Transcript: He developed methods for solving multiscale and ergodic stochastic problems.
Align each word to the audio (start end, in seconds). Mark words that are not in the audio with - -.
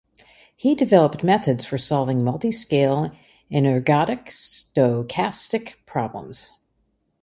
He 0.55 0.73
developed 0.73 1.23
methods 1.23 1.63
for 1.63 1.77
solving 1.77 2.21
multiscale 2.21 3.15
and 3.51 3.67
ergodic 3.67 4.29
stochastic 4.29 5.73
problems. 5.85 6.57